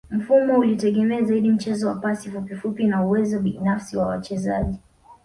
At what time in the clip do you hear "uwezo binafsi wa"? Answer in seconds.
3.05-4.05